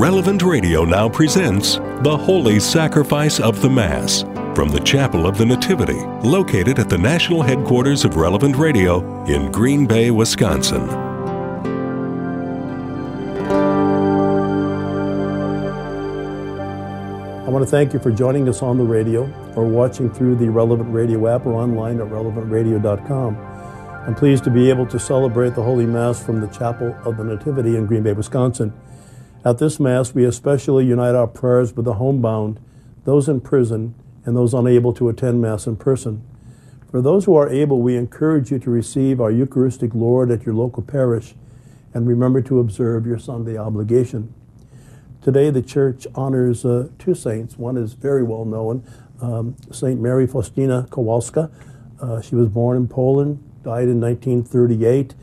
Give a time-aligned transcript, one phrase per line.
[0.00, 4.22] Relevant Radio now presents The Holy Sacrifice of the Mass
[4.56, 9.52] from the Chapel of the Nativity, located at the national headquarters of Relevant Radio in
[9.52, 10.88] Green Bay, Wisconsin.
[17.44, 20.48] I want to thank you for joining us on the radio or watching through the
[20.48, 23.36] Relevant Radio app or online at relevantradio.com.
[23.36, 27.24] I'm pleased to be able to celebrate the Holy Mass from the Chapel of the
[27.24, 28.72] Nativity in Green Bay, Wisconsin.
[29.42, 32.60] At this Mass, we especially unite our prayers with the homebound,
[33.04, 33.94] those in prison,
[34.26, 36.22] and those unable to attend Mass in person.
[36.90, 40.54] For those who are able, we encourage you to receive our Eucharistic Lord at your
[40.54, 41.34] local parish
[41.94, 44.34] and remember to observe your Sunday obligation.
[45.22, 47.56] Today, the Church honors uh, two saints.
[47.56, 48.84] One is very well known,
[49.22, 51.50] um, Saint Mary Faustina Kowalska.
[51.98, 55.14] Uh, she was born in Poland, died in 1938.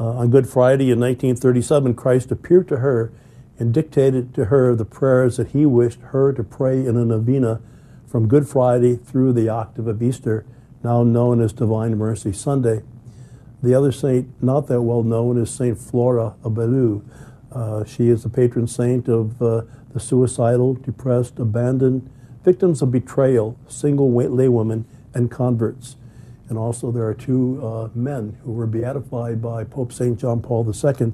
[0.00, 3.12] Uh, on Good Friday in 1937, Christ appeared to her
[3.58, 7.60] and dictated to her the prayers that he wished her to pray in a novena
[8.06, 10.44] from Good Friday through the octave of Easter,
[10.82, 12.82] now known as Divine Mercy Sunday.
[13.62, 17.02] The other saint, not that well known, is Saint Flora of Beaulieu.
[17.50, 22.10] Uh, she is the patron saint of uh, the suicidal, depressed, abandoned,
[22.44, 25.96] victims of betrayal, single laywomen, and converts.
[26.48, 30.18] And also, there are two uh, men who were beatified by Pope St.
[30.18, 31.12] John Paul II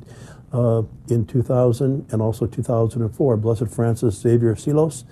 [0.52, 5.04] uh, in 2000 and also 2004, Blessed Francis Xavier Seelos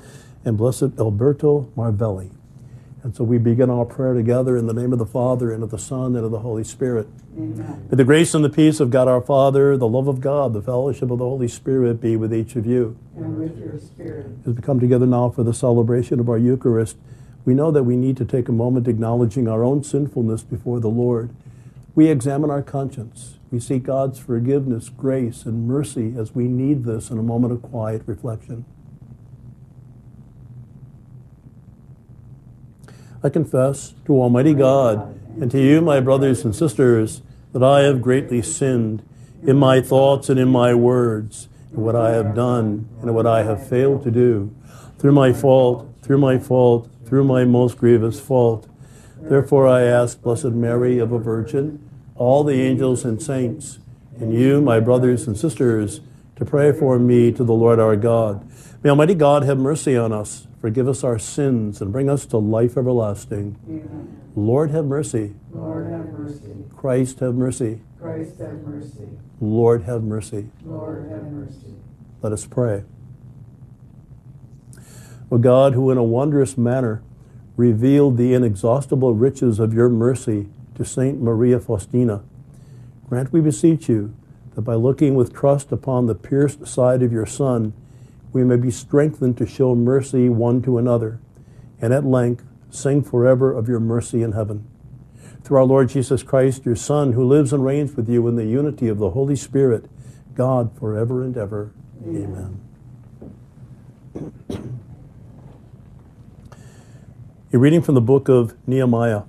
[0.44, 2.30] and Blessed Alberto Marvelli.
[3.02, 5.70] And so we begin our prayer together in the name of the Father and of
[5.70, 7.08] the Son and of the Holy Spirit.
[7.34, 7.86] Amen.
[7.90, 10.60] May the grace and the peace of God our Father, the love of God, the
[10.60, 12.98] fellowship of the Holy Spirit be with each of you.
[13.16, 14.26] And with your spirit.
[14.46, 16.98] As we come together now for the celebration of our Eucharist,
[17.46, 20.90] we know that we need to take a moment acknowledging our own sinfulness before the
[20.90, 21.30] Lord.
[21.94, 23.38] We examine our conscience.
[23.50, 27.62] We seek God's forgiveness, grace, and mercy as we need this in a moment of
[27.62, 28.64] quiet reflection.
[33.22, 37.22] I confess to Almighty God and to you, my brothers and sisters,
[37.52, 39.02] that I have greatly sinned
[39.42, 43.42] in my thoughts and in my words, in what I have done and what I
[43.42, 44.54] have failed to do,
[44.98, 48.69] through my fault, through my fault, through my most grievous fault.
[49.22, 53.78] Therefore I ask, Blessed Mary of a Virgin, all the angels and saints,
[54.18, 56.00] and you, my brothers and sisters,
[56.36, 58.46] to pray for me to the Lord our God.
[58.82, 62.38] May Almighty God have mercy on us, forgive us our sins, and bring us to
[62.38, 63.56] life everlasting.
[63.68, 64.20] Amen.
[64.34, 65.34] Lord have mercy.
[65.52, 66.64] Lord have mercy.
[66.76, 67.80] Christ have mercy.
[68.00, 69.08] Christ have mercy.
[69.40, 70.48] Lord have mercy.
[70.64, 71.74] Lord have mercy.
[72.22, 72.84] Let us pray.
[75.30, 77.02] O God, who in a wondrous manner
[77.60, 82.22] revealed the inexhaustible riches of your mercy to Saint Maria Faustina.
[83.06, 84.14] Grant, we beseech you,
[84.54, 87.74] that by looking with trust upon the pierced side of your Son,
[88.32, 91.20] we may be strengthened to show mercy one to another,
[91.80, 94.66] and at length sing forever of your mercy in heaven.
[95.44, 98.46] Through our Lord Jesus Christ, your Son, who lives and reigns with you in the
[98.46, 99.84] unity of the Holy Spirit,
[100.34, 101.72] God forever and ever.
[102.06, 102.60] Amen.
[104.16, 104.79] Amen.
[107.52, 109.22] A reading from the book of Nehemiah.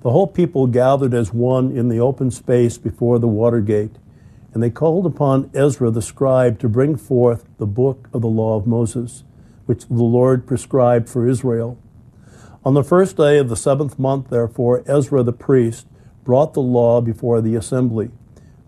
[0.00, 3.96] The whole people gathered as one in the open space before the water gate,
[4.54, 8.56] and they called upon Ezra the scribe to bring forth the book of the law
[8.56, 9.24] of Moses,
[9.66, 11.78] which the Lord prescribed for Israel.
[12.64, 15.86] On the first day of the seventh month, therefore, Ezra the priest
[16.24, 18.10] brought the law before the assembly,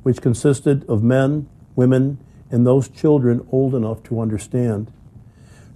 [0.02, 2.18] which consisted of men, women,
[2.50, 4.92] and those children old enough to understand.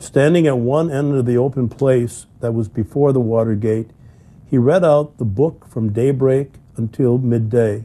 [0.05, 3.89] Standing at one end of the open place that was before the water gate,
[4.45, 7.85] he read out the book from daybreak until midday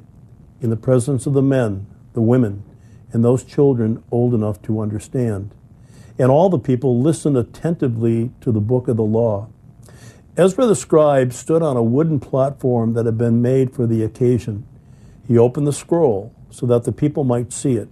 [0.59, 2.62] in the presence of the men, the women,
[3.13, 5.52] and those children old enough to understand.
[6.19, 9.47] And all the people listened attentively to the book of the law.
[10.35, 14.67] Ezra the scribe stood on a wooden platform that had been made for the occasion.
[15.26, 17.88] He opened the scroll so that the people might see it,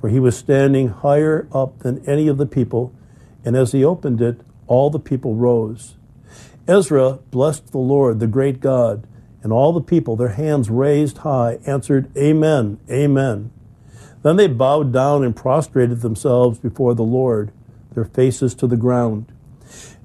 [0.00, 2.94] for he was standing higher up than any of the people,
[3.46, 5.94] and as he opened it, all the people rose.
[6.66, 9.06] Ezra blessed the Lord, the great God,
[9.42, 13.52] and all the people, their hands raised high, answered, Amen, Amen.
[14.22, 17.52] Then they bowed down and prostrated themselves before the Lord,
[17.94, 19.30] their faces to the ground.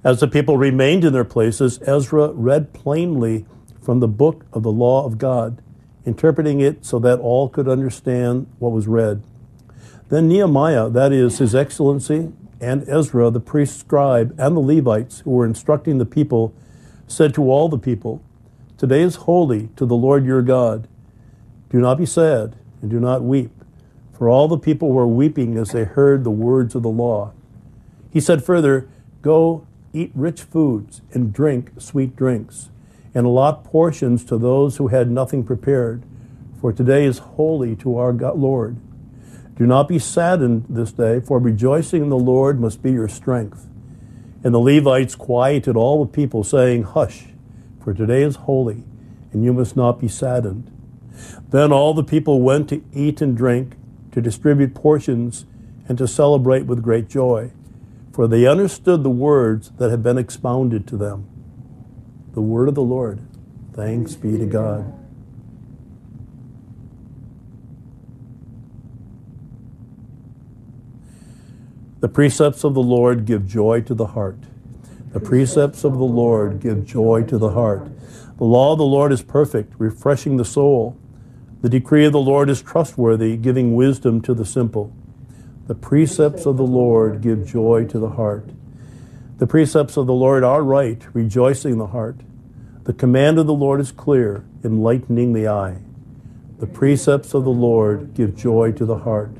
[0.04, 3.48] As the people remained in their places, Ezra read plainly
[3.82, 5.64] from the book of the law of God,
[6.06, 9.24] interpreting it so that all could understand what was read.
[10.10, 15.32] Then Nehemiah, that is, His Excellency, and Ezra, the priest scribe, and the Levites who
[15.32, 16.54] were instructing the people,
[17.08, 18.22] said to all the people,
[18.78, 20.88] Today is holy to the Lord your God.
[21.70, 23.52] Do not be sad and do not weep,
[24.14, 27.34] for all the people were weeping as they heard the words of the law.
[28.12, 28.88] He said further,
[29.22, 32.70] Go eat rich foods and drink sweet drinks,
[33.14, 36.04] and allot portions to those who had nothing prepared,
[36.60, 38.78] for today is holy to our God, Lord.
[39.56, 43.68] Do not be saddened this day, for rejoicing in the Lord must be your strength.
[44.44, 47.26] And the Levites quieted all the people, saying, Hush,
[47.84, 48.84] for today is holy,
[49.32, 50.72] and you must not be saddened.
[51.50, 53.76] Then all the people went to eat and drink,
[54.14, 55.46] to distribute portions,
[55.88, 57.52] and to celebrate with great joy,
[58.14, 61.28] for they understood the words that had been expounded to them.
[62.34, 63.20] The word of the Lord.
[63.74, 65.01] Thanks be to God.
[72.02, 74.40] The precepts of the Lord give joy to the heart.
[75.12, 77.92] The precepts of the Lord give joy to the heart.
[78.40, 80.98] The law of the Lord is perfect, refreshing the soul.
[81.62, 84.92] The decree of the Lord is trustworthy, giving wisdom to the simple.
[85.68, 88.50] The precepts of the Lord give joy to the heart.
[89.38, 92.18] The precepts of the Lord are right, rejoicing the heart.
[92.86, 95.78] The command of the Lord is clear, enlightening the eye.
[96.58, 99.34] The precepts of the Lord give joy to the heart.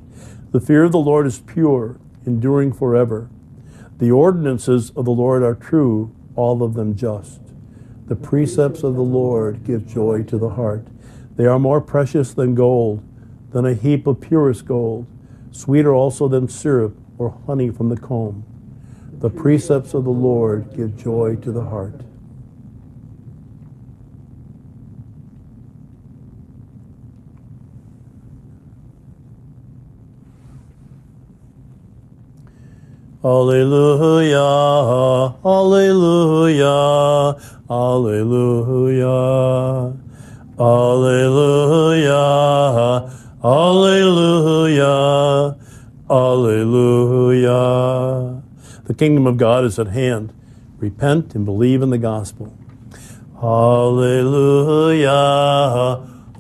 [0.52, 3.30] The fear of the Lord is pure, enduring forever.
[3.98, 7.42] The ordinances of the Lord are true, all of them just.
[8.08, 10.88] The precepts of the Lord give joy to the heart.
[11.36, 13.04] They are more precious than gold,
[13.52, 15.08] than a heap of purest gold,
[15.52, 18.44] sweeter also than syrup or honey from the comb.
[19.20, 22.02] The precepts of the Lord give joy to the heart.
[33.24, 34.42] Alleluia,
[35.46, 37.38] Alleluia,
[37.70, 39.14] Alleluia,
[40.58, 42.18] Alleluia,
[43.44, 45.56] Alleluia,
[46.10, 47.62] Alleluia.
[48.86, 50.34] The kingdom of God is at hand.
[50.80, 52.58] Repent and believe in the gospel.
[53.38, 55.12] Alleluia,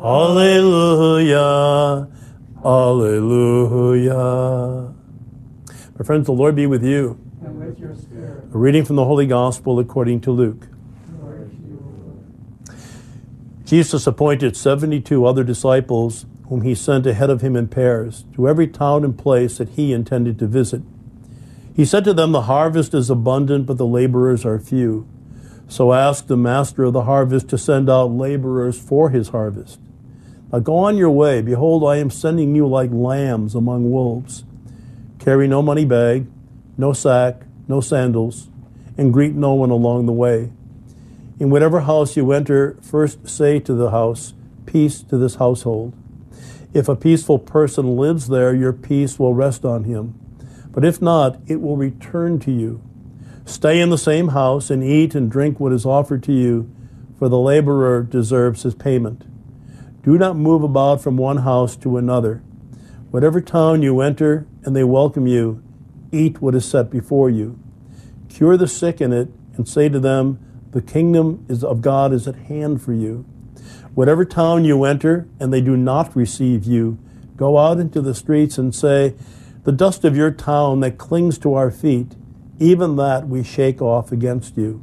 [0.01, 2.07] Alleluia,
[2.66, 3.51] Alleluia.
[6.01, 7.19] My friends, the Lord be with you.
[7.45, 10.68] And with your spirit, A reading from the Holy Gospel according to Luke.
[11.21, 11.80] Lord, you
[12.65, 12.75] Lord.
[13.68, 18.68] Jesus appointed 72 other disciples, whom he sent ahead of him in pairs, to every
[18.68, 20.81] town and place that he intended to visit.
[21.75, 25.07] He said to them, The harvest is abundant, but the laborers are few.
[25.68, 29.80] So ask the master of the harvest to send out laborers for his harvest.
[30.51, 31.44] Now go on your way.
[31.44, 34.45] Behold, I am sending you like lambs among wolves.
[35.21, 36.25] Carry no money bag,
[36.79, 38.50] no sack, no sandals,
[38.97, 40.51] and greet no one along the way.
[41.39, 44.33] In whatever house you enter, first say to the house,
[44.65, 45.94] Peace to this household.
[46.73, 50.19] If a peaceful person lives there, your peace will rest on him.
[50.71, 52.81] But if not, it will return to you.
[53.45, 56.68] Stay in the same house and eat and drink what is offered to you,
[57.19, 59.23] for the laborer deserves his payment.
[60.01, 62.41] Do not move about from one house to another.
[63.12, 65.62] Whatever town you enter and they welcome you,
[66.13, 67.60] eat what is set before you.
[68.30, 69.28] Cure the sick in it
[69.58, 70.40] and say to them,
[70.72, 73.25] The kingdom is of God is at hand for you.
[73.94, 76.97] Whatever town you enter and they do not receive you,
[77.35, 79.14] go out into the streets and say,
[79.66, 82.16] The dust of your town that clings to our feet,
[82.59, 84.81] even that we shake off against you.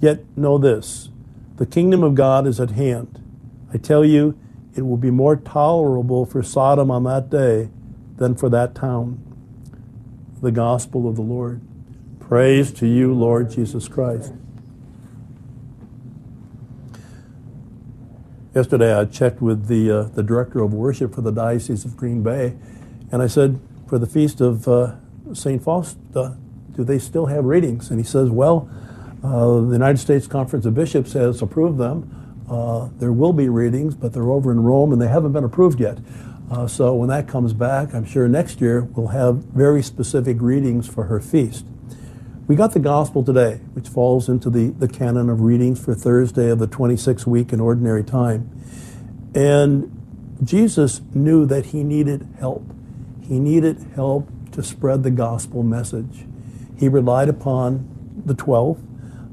[0.00, 1.08] Yet know this
[1.56, 3.20] the kingdom of God is at hand.
[3.72, 4.38] I tell you,
[4.76, 7.68] it will be more tolerable for Sodom on that day
[8.16, 9.20] than for that town.
[10.42, 11.60] The gospel of the Lord.
[12.20, 14.32] Praise to you, Lord Jesus Christ.
[18.54, 22.22] Yesterday, I checked with the uh, the director of worship for the Diocese of Green
[22.22, 22.54] Bay,
[23.10, 24.94] and I said, for the feast of uh,
[25.32, 26.36] Saint Fausta,
[26.72, 27.90] do they still have readings?
[27.90, 28.68] And he says, well,
[29.22, 32.23] uh, the United States Conference of Bishops has approved them.
[32.48, 35.80] Uh, there will be readings, but they're over in Rome and they haven't been approved
[35.80, 35.98] yet.
[36.50, 40.86] Uh, so when that comes back, I'm sure next year we'll have very specific readings
[40.86, 41.64] for her feast.
[42.46, 46.50] We got the gospel today, which falls into the, the canon of readings for Thursday
[46.50, 48.50] of the 26th week in ordinary time.
[49.34, 49.90] And
[50.44, 52.62] Jesus knew that he needed help.
[53.22, 56.26] He needed help to spread the gospel message.
[56.78, 58.82] He relied upon the 12,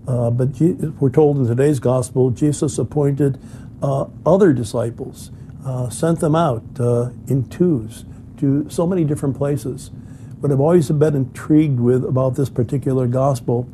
[0.08, 3.40] uh, but Je- we're told in today's gospel, Jesus appointed
[3.82, 5.32] uh, other disciples,
[5.66, 8.06] uh, sent them out uh, in twos
[8.38, 9.92] to so many different places.
[10.40, 13.70] What I've always been intrigued with about this particular gospel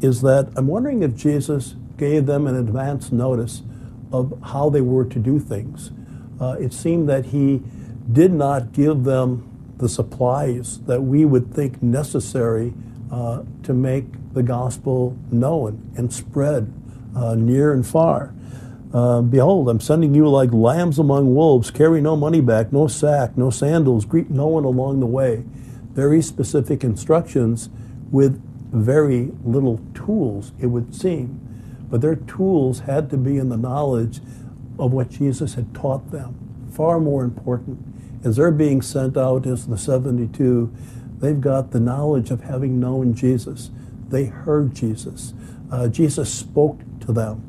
[0.00, 3.62] is that I'm wondering if Jesus gave them an advance notice
[4.12, 5.90] of how they were to do things.
[6.40, 7.62] Uh, it seemed that he
[8.10, 12.72] did not give them the supplies that we would think necessary
[13.10, 16.72] uh, to make the gospel known and spread
[17.16, 18.34] uh, near and far.
[18.92, 21.70] Uh, Behold, I'm sending you like lambs among wolves.
[21.70, 24.04] Carry no money back, no sack, no sandals.
[24.04, 25.44] Greet no one along the way.
[25.92, 27.68] Very specific instructions
[28.10, 31.40] with very little tools, it would seem.
[31.90, 34.20] But their tools had to be in the knowledge
[34.78, 36.68] of what Jesus had taught them.
[36.70, 37.78] Far more important.
[38.24, 40.72] As they're being sent out as the 72,
[41.20, 43.70] they've got the knowledge of having known Jesus.
[44.08, 45.34] They heard Jesus.
[45.70, 47.42] Uh, Jesus spoke to them.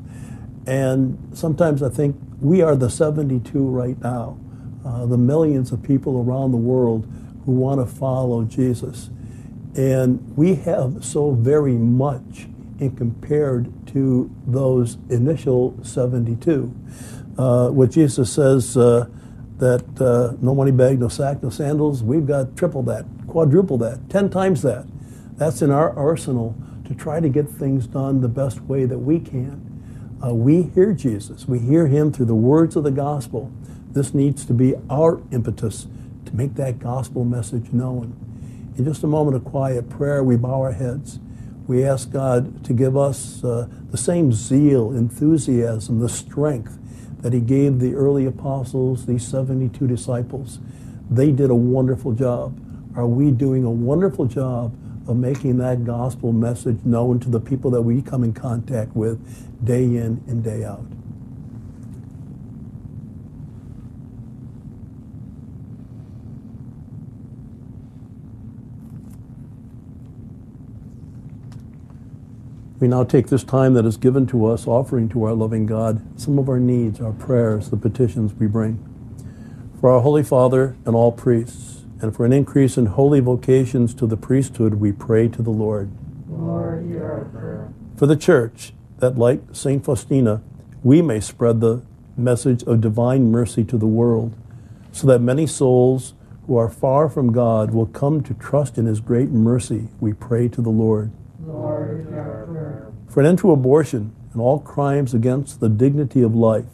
[0.66, 4.38] And sometimes I think we are the 72 right now,
[4.84, 7.06] uh, the millions of people around the world
[7.44, 9.10] who want to follow Jesus.
[9.76, 12.48] And we have so very much
[12.78, 16.74] in compared to those initial 72.
[17.36, 19.06] Uh, what Jesus says uh,
[19.58, 24.08] that uh, no money bag, no sack, no sandals, we've got triple that, quadruple that,
[24.10, 24.86] 10 times that.
[25.36, 26.56] That's in our arsenal
[26.86, 29.64] to try to get things done the best way that we can.
[30.24, 33.52] Uh, we hear Jesus, we hear him through the words of the gospel.
[33.92, 35.86] This needs to be our impetus
[36.26, 38.16] to make that gospel message known.
[38.76, 41.18] In just a moment of quiet prayer, we bow our heads.
[41.66, 46.78] We ask God to give us uh, the same zeal, enthusiasm, the strength
[47.20, 50.58] that He gave the early apostles, these 72 disciples.
[51.10, 52.58] They did a wonderful job.
[52.98, 54.76] Are we doing a wonderful job
[55.06, 59.64] of making that gospel message known to the people that we come in contact with
[59.64, 60.84] day in and day out?
[72.80, 76.02] We now take this time that is given to us, offering to our loving God
[76.20, 78.84] some of our needs, our prayers, the petitions we bring.
[79.80, 84.06] For our Holy Father and all priests, and for an increase in holy vocations to
[84.06, 85.90] the priesthood, we pray to the Lord.
[86.28, 87.72] Lord, hear our prayer.
[87.96, 89.84] For the Church, that like St.
[89.84, 90.42] Faustina,
[90.82, 91.82] we may spread the
[92.16, 94.34] message of divine mercy to the world,
[94.92, 96.14] so that many souls
[96.46, 100.48] who are far from God will come to trust in His great mercy, we pray
[100.48, 101.10] to the Lord.
[101.44, 102.92] Lord, hear our prayer.
[103.08, 106.66] For an end to abortion and all crimes against the dignity of life,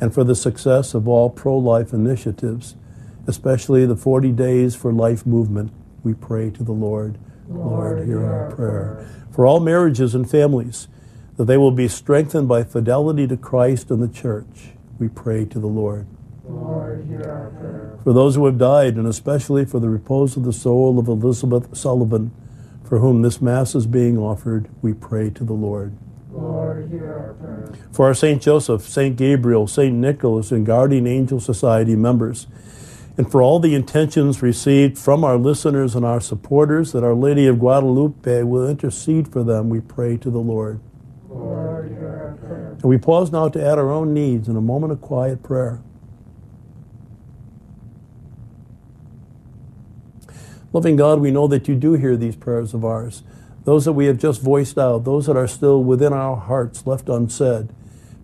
[0.00, 2.74] and for the success of all pro life initiatives,
[3.26, 7.18] especially the 40 Days for Life movement, we pray to the Lord.
[7.48, 9.06] Lord, hear our prayer.
[9.30, 10.88] For all marriages and families,
[11.36, 15.58] that they will be strengthened by fidelity to Christ and the church, we pray to
[15.58, 16.06] the Lord.
[16.44, 17.98] Lord, hear our prayer.
[18.04, 21.76] For those who have died, and especially for the repose of the soul of Elizabeth
[21.76, 22.32] Sullivan,
[22.84, 25.96] for whom this Mass is being offered, we pray to the Lord.
[26.30, 27.72] Lord, hear our prayer.
[27.92, 28.42] For our St.
[28.42, 29.16] Joseph, St.
[29.16, 29.94] Gabriel, St.
[29.94, 32.46] Nicholas, and Guardian Angel Society members,
[33.16, 37.46] and for all the intentions received from our listeners and our supporters, that Our Lady
[37.46, 40.80] of Guadalupe will intercede for them, we pray to the Lord.
[41.28, 42.70] Lord, hear our prayer.
[42.72, 45.82] And we pause now to add our own needs in a moment of quiet prayer.
[50.72, 53.22] Loving God, we know that you do hear these prayers of ours,
[53.64, 57.10] those that we have just voiced out, those that are still within our hearts left
[57.10, 57.68] unsaid.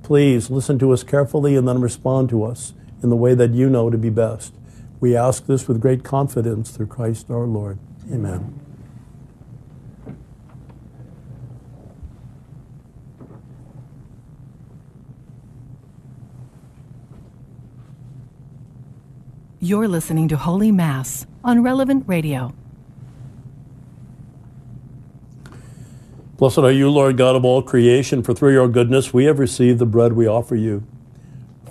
[0.02, 3.68] Please listen to us carefully and then respond to us in the way that you
[3.68, 4.54] know to be best.
[5.00, 7.78] We ask this with great confidence through Christ our Lord.
[8.12, 8.61] Amen.
[19.61, 22.55] You're listening to Holy Mass on Relevant Radio.
[26.38, 29.81] Blessed are you, Lord God of all creation, for through your goodness we have received
[29.81, 30.87] the bread we offer you.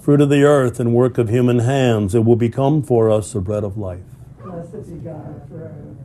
[0.08, 3.42] Fruit of the earth and work of human hands, it will become for us the
[3.42, 4.06] bread of life.
[4.42, 5.98] Blessed be God forever.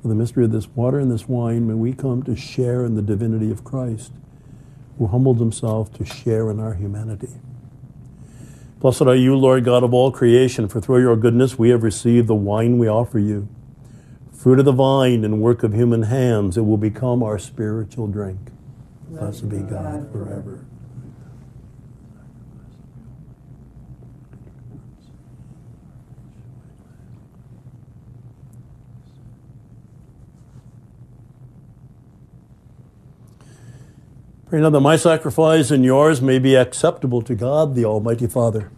[0.00, 2.94] For the mystery of this water and this wine, may we come to share in
[2.94, 4.12] the divinity of Christ,
[4.96, 7.30] who humbled himself to share in our humanity.
[8.78, 12.28] Blessed are you, Lord God of all creation, for through your goodness we have received
[12.28, 13.48] the wine we offer you.
[14.36, 18.38] Fruit of the vine and work of human hands, it will become our spiritual drink.
[19.08, 20.64] Blessed be God forever.
[34.48, 38.70] Pray now that my sacrifice and yours may be acceptable to God, the Almighty Father,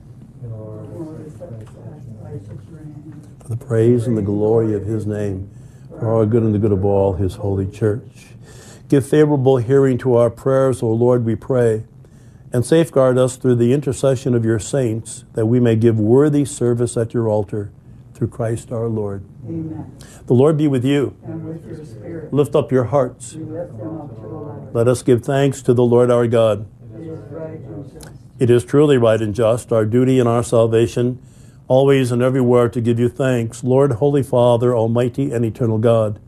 [0.43, 3.23] Lord, accept the sacrifice of grain.
[3.41, 5.51] for the praise and the glory of his name,
[5.91, 8.29] for our good and the good of all his holy church.
[8.89, 11.85] Give favorable hearing to our prayers, O Lord, we pray,
[12.51, 16.97] and safeguard us through the intercession of your saints, that we may give worthy service
[16.97, 17.71] at your altar
[18.15, 19.23] through Christ our Lord.
[19.47, 19.95] Amen.
[20.27, 21.15] The Lord be with you.
[21.23, 23.35] And with your spirit, Lift up your hearts.
[23.35, 26.67] we lift them up Let us give thanks to the Lord our God.
[26.97, 27.61] It is right.
[28.39, 31.21] It is truly right and just, our duty and our salvation,
[31.69, 36.19] always and everywhere to give you thanks, Lord, Holy Father, Almighty and Eternal God.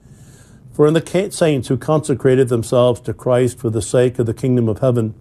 [0.72, 4.68] For in the saints who consecrated themselves to Christ for the sake of the kingdom
[4.68, 5.14] of heaven,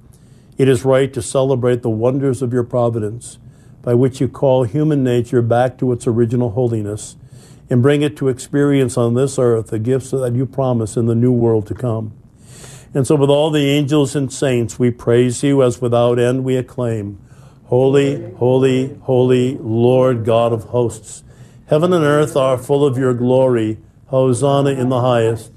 [0.58, 3.40] it is right to celebrate the wonders of your providence,
[3.82, 7.16] by which you call human nature back to its original holiness,
[7.70, 11.16] and bring it to experience on this earth the gifts that you promise in the
[11.16, 12.12] new world to come.
[12.94, 16.58] And so, with all the angels and saints, we praise you as without end we
[16.58, 17.20] acclaim
[17.70, 21.24] Holy, holy, holy, Lord God of hosts.
[21.68, 23.78] Heaven and earth are full of your glory.
[24.08, 25.52] Hosanna in the highest.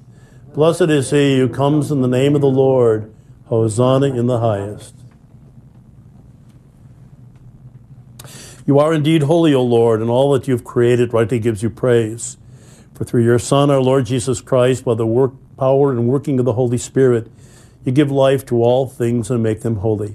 [0.53, 3.11] Blessed is he who comes in the name of the Lord.
[3.47, 4.95] Hosanna in the highest.
[8.67, 12.37] You are indeed holy, O Lord, and all that you've created rightly gives you praise.
[12.93, 16.45] For through your Son, our Lord Jesus Christ, by the work, power and working of
[16.45, 17.33] the Holy Spirit,
[17.87, 20.15] you give life to all things and make them holy.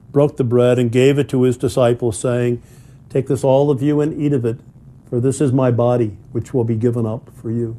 [0.11, 2.61] broke the bread, and gave it to his disciples, saying,
[3.09, 4.59] Take this, all of you, and eat of it,
[5.09, 7.77] for this is my body, which will be given up for you.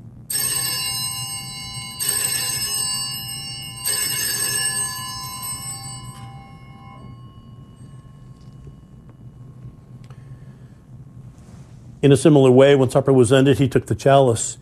[12.02, 14.59] In a similar way, when supper was ended, he took the chalice.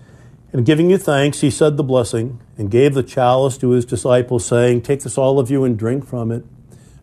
[0.52, 4.44] And giving you thanks, he said the blessing, and gave the chalice to his disciples,
[4.44, 6.44] saying, Take this, all of you, and drink from it.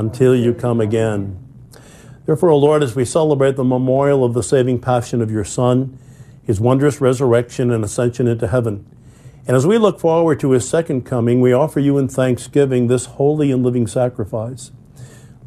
[0.00, 1.38] until you come again.
[2.24, 5.98] Therefore, O Lord, as we celebrate the memorial of the saving passion of your Son,
[6.42, 8.86] his wondrous resurrection and ascension into heaven,
[9.46, 13.04] and as we look forward to his second coming, we offer you in thanksgiving this
[13.04, 14.70] holy and living sacrifice.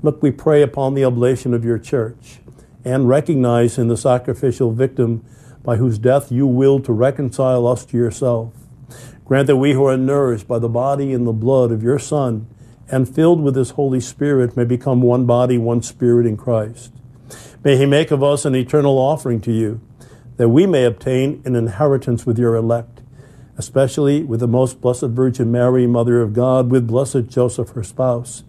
[0.04, 2.40] Look, we pray upon the oblation of your church
[2.86, 5.26] and recognize in the sacrificial victim
[5.64, 8.54] by whose death you willed to reconcile us to yourself.
[9.26, 12.48] Grant that we who are nourished by the body and the blood of your Son
[12.90, 16.94] and filled with his Holy Spirit may become one body, one spirit in Christ.
[17.64, 19.82] May he make of us an eternal offering to you,
[20.38, 23.02] that we may obtain an inheritance with your elect,
[23.58, 28.44] especially with the most blessed Virgin Mary, Mother of God, with blessed Joseph, her spouse,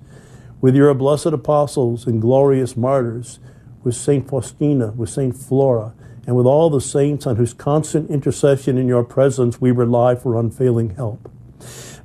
[0.60, 3.38] with your blessed apostles and glorious martyrs,
[3.82, 5.92] with Saint Faustina, with Saint Flora,
[6.26, 10.40] and with all the saints on whose constant intercession in your presence we rely for
[10.40, 11.30] unfailing help.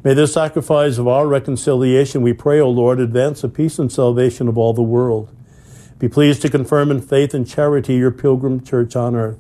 [0.01, 4.47] May this sacrifice of our reconciliation, we pray, O Lord, advance the peace and salvation
[4.47, 5.29] of all the world.
[5.97, 9.39] Be pleased to confirm in faith and charity your pilgrim church on earth.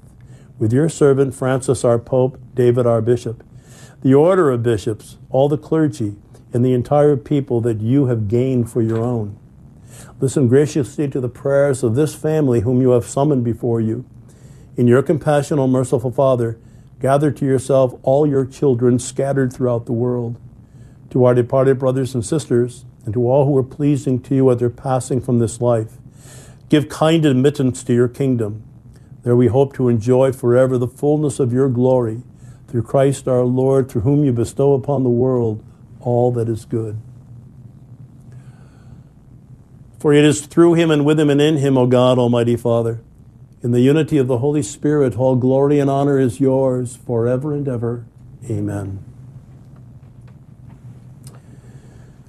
[0.57, 3.41] With your servant Francis, our Pope, David, our Bishop,
[4.01, 6.17] the order of bishops, all the clergy,
[6.51, 9.37] and the entire people that you have gained for your own.
[10.19, 14.03] Listen graciously to the prayers of this family whom you have summoned before you.
[14.75, 16.59] In your compassion, O merciful Father,
[16.99, 20.37] gather to yourself all your children scattered throughout the world.
[21.11, 24.59] To our departed brothers and sisters, and to all who are pleasing to you at
[24.59, 25.97] their passing from this life,
[26.69, 28.63] give kind admittance to your kingdom.
[29.23, 32.21] There we hope to enjoy forever the fullness of your glory,
[32.67, 35.63] through Christ our Lord, through whom you bestow upon the world
[35.99, 36.99] all that is good.
[39.99, 43.01] For it is through him and with him and in him, O God, Almighty Father,
[43.61, 47.67] in the unity of the Holy Spirit, all glory and honor is yours forever and
[47.67, 48.05] ever.
[48.49, 49.08] Amen.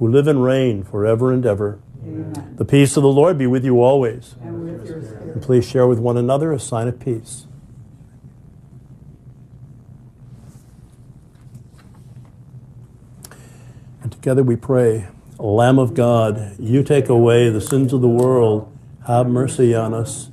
[0.00, 1.78] who live and reign forever and ever.
[2.02, 2.54] Amen.
[2.56, 4.34] The peace of the Lord be with you always.
[4.40, 4.98] And with your.
[4.98, 7.46] And please share with one another a sign of peace.
[14.02, 15.08] And together we pray,
[15.38, 18.74] Lamb of God, you take away the sins of the world,
[19.06, 20.30] have mercy on us.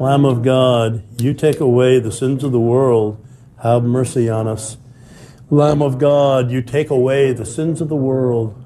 [0.00, 3.24] Lamb of God, you take away the sins of the world,
[3.62, 4.78] have mercy on us.
[5.48, 8.65] Lamb of God, you take away the sins of the world,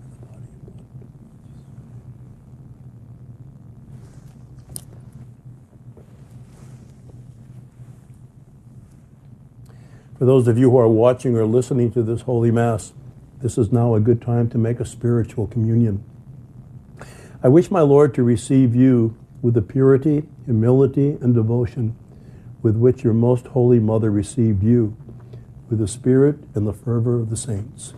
[10.21, 12.93] For those of you who are watching or listening to this Holy Mass,
[13.41, 16.03] this is now a good time to make a spiritual communion.
[17.41, 21.95] I wish my Lord to receive you with the purity, humility, and devotion
[22.61, 24.95] with which your most holy mother received you,
[25.71, 27.95] with the spirit and the fervor of the saints.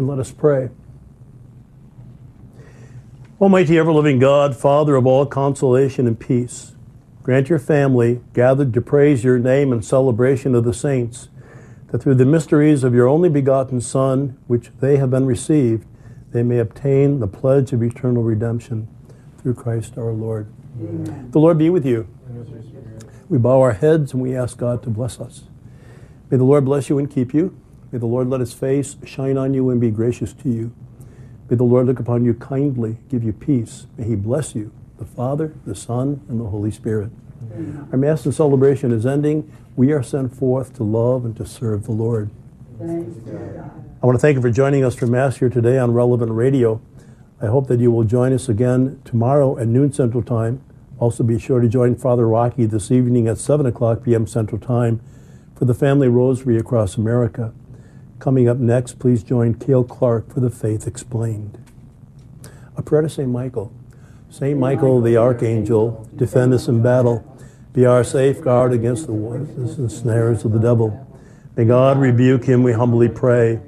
[0.00, 0.70] And let us pray.
[3.38, 6.74] Almighty ever living God, Father of all consolation and peace,
[7.22, 11.28] grant your family gathered to praise your name in celebration of the saints,
[11.88, 15.84] that through the mysteries of your only begotten Son, which they have been received,
[16.32, 18.88] they may obtain the pledge of eternal redemption
[19.36, 20.50] through Christ our Lord.
[20.80, 21.30] Amen.
[21.30, 22.08] The Lord be with you.
[23.28, 25.42] We bow our heads and we ask God to bless us.
[26.30, 27.54] May the Lord bless you and keep you.
[27.92, 30.72] May the Lord let his face shine on you and be gracious to you.
[31.50, 33.86] May the Lord look upon you kindly, give you peace.
[33.98, 37.10] May He bless you, the Father, the Son, and the Holy Spirit.
[37.90, 39.50] Our Mass and celebration is ending.
[39.74, 42.30] We are sent forth to love and to serve the Lord.
[42.80, 46.80] I want to thank you for joining us for Mass here today on Relevant Radio.
[47.42, 50.62] I hope that you will join us again tomorrow at noon Central Time.
[51.00, 54.26] Also, be sure to join Father Rocky this evening at 7 o'clock p.m.
[54.28, 55.00] Central Time
[55.56, 57.52] for the Family Rosary across America.
[58.20, 61.56] Coming up next, please join Cale Clark for the Faith Explained.
[62.76, 63.30] A prayer to St.
[63.30, 63.72] Michael.
[64.28, 64.58] St.
[64.58, 67.24] Michael, the Archangel, defend us in battle.
[67.72, 71.06] Be our safeguard against the waters and snares of the devil.
[71.56, 73.58] May God rebuke him, we humbly pray.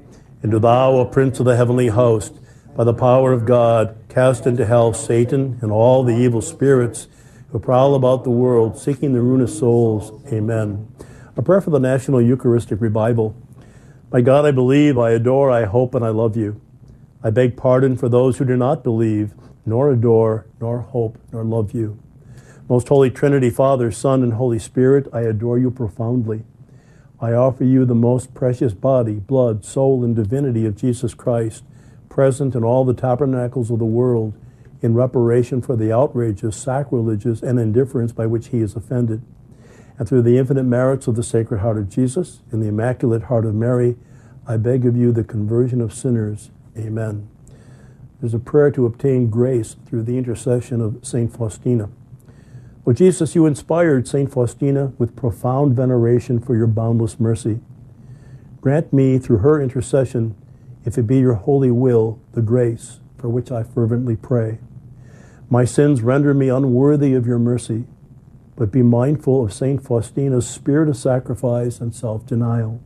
[0.43, 2.35] And do thou, O Prince of the heavenly host,
[2.77, 7.09] by the power of God, cast into hell Satan and all the evil spirits
[7.53, 10.13] who prowl about the world, seeking the ruin of souls.
[10.31, 10.93] Amen.
[11.39, 13.35] A prayer for the National Eucharistic Revival.
[14.13, 16.61] My God, I believe, I adore, I hope, and I love you.
[17.23, 19.33] I beg pardon for those who do not believe,
[19.65, 21.99] nor adore, nor hope, nor love you.
[22.69, 26.45] Most Holy Trinity, Father, Son, and Holy Spirit, I adore you profoundly.
[27.21, 31.65] I offer you the most precious body, blood, soul, and divinity of Jesus Christ,
[32.11, 34.35] present in all the tabernacles of the world,
[34.83, 39.23] in reparation for the outrages, sacrileges, and indifference by which he is offended.
[39.99, 43.47] And through the infinite merits of the Sacred Heart of Jesus and the Immaculate Heart
[43.47, 43.97] of Mary,
[44.47, 46.51] I beg of you the conversion of sinners.
[46.77, 47.29] Amen.
[48.21, 51.33] There's a prayer to obtain grace through the intercession of St.
[51.33, 51.91] Faustina.
[52.87, 54.31] O Jesus, you inspired St.
[54.31, 57.61] Faustina with profound veneration for your boundless mercy.
[58.61, 60.35] Grant me, through her intercession,
[60.85, 64.59] if it be your holy will, the grace for which I fervently pray.
[65.49, 67.85] My sins render me unworthy of your mercy,
[68.57, 69.83] but be mindful of St.
[69.83, 72.81] Faustina's spirit of sacrifice and self denial,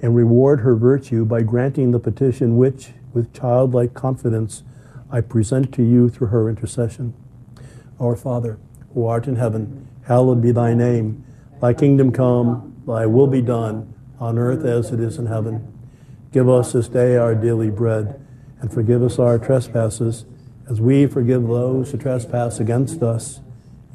[0.00, 4.62] and reward her virtue by granting the petition which, with childlike confidence,
[5.10, 7.14] I present to you through her intercession.
[8.00, 8.58] Our Father,
[8.94, 11.24] who art in heaven, hallowed be thy name.
[11.60, 15.72] Thy kingdom come, thy will be done, on earth as it is in heaven.
[16.32, 18.20] Give us this day our daily bread,
[18.60, 20.24] and forgive us our trespasses,
[20.68, 23.40] as we forgive those who trespass against us.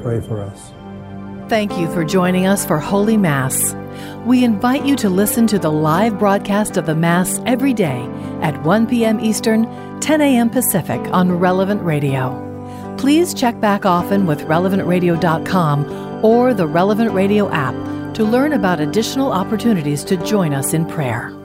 [0.00, 0.72] pray for us.
[1.48, 3.74] Thank you for joining us for Holy Mass.
[4.24, 8.08] We invite you to listen to the live broadcast of the Mass every day
[8.40, 9.20] at 1 p.m.
[9.20, 9.66] Eastern,
[10.00, 10.48] 10 a.m.
[10.48, 12.48] Pacific on Relevant Radio.
[12.98, 17.74] Please check back often with relevantradio.com or the Relevant Radio app
[18.14, 21.36] to learn about additional opportunities to join us in prayer.